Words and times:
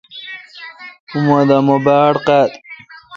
اوہ 1.13 1.39
دا 1.49 1.57
مہ 1.65 1.75
باڑ 1.85 2.13
قاد۔ 2.25 2.51